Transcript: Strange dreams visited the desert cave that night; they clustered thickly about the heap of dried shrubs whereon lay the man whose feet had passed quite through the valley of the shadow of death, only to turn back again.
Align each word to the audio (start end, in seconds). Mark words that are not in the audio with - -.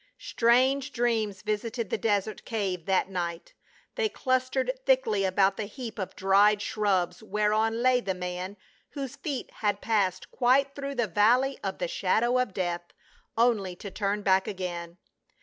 Strange 0.17 0.91
dreams 0.93 1.43
visited 1.43 1.91
the 1.91 1.95
desert 1.99 2.43
cave 2.43 2.87
that 2.87 3.07
night; 3.07 3.53
they 3.93 4.09
clustered 4.09 4.71
thickly 4.83 5.23
about 5.23 5.57
the 5.57 5.65
heap 5.65 5.99
of 5.99 6.15
dried 6.15 6.59
shrubs 6.59 7.21
whereon 7.21 7.83
lay 7.83 8.01
the 8.01 8.15
man 8.15 8.57
whose 8.93 9.15
feet 9.15 9.51
had 9.57 9.79
passed 9.79 10.31
quite 10.31 10.73
through 10.73 10.95
the 10.95 11.05
valley 11.05 11.59
of 11.63 11.77
the 11.77 11.87
shadow 11.87 12.39
of 12.39 12.51
death, 12.51 12.85
only 13.37 13.75
to 13.75 13.91
turn 13.91 14.23
back 14.23 14.47
again. 14.47 14.97